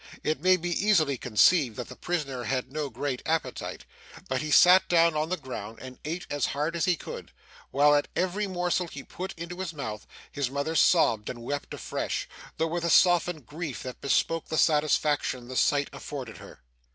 [0.23, 3.85] It may be easily conceived that the prisoner had no great appetite,
[4.27, 7.31] but he sat down on the ground, and ate as hard as he could,
[7.69, 12.27] while, at every morsel he put into his mouth, his mother sobbed and wept afresh,
[12.57, 16.63] though with a softened grief that bespoke the satisfaction the sight afforded her.